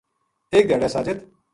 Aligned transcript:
ایک 0.53 0.65
دھیاڑے 0.67 0.87
ساجد 0.95 1.17